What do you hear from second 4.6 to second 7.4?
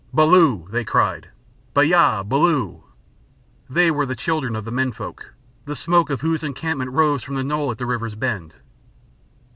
the men folk, the smoke of whose encampment rose from